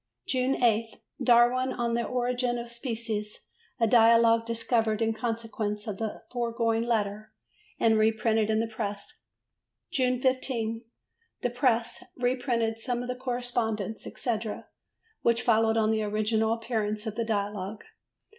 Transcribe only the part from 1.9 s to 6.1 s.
the Origin of Species. A Dialogue "discovered in consequence of